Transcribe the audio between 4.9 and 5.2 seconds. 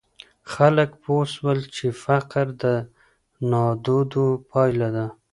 ده.